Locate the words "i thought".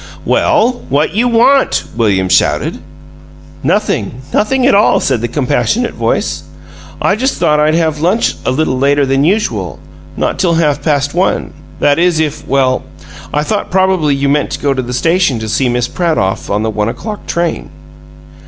13.31-13.69